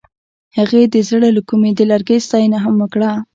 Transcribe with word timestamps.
هغې 0.57 0.83
د 0.93 0.95
زړه 1.09 1.29
له 1.35 1.41
کومې 1.49 1.71
د 1.75 1.81
لرګی 1.91 2.19
ستاینه 2.25 2.57
هم 2.65 2.75
وکړه. 2.79 3.11